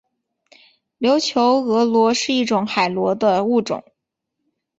[0.97, 3.83] 琉球峨螺是一种海螺的物种。